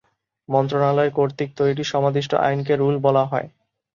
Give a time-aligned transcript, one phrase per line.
[0.49, 3.47] মন্ত্রণালয় কর্তৃক তৈরি সমাদিষ্ট আইনকে রুল বলা হয়।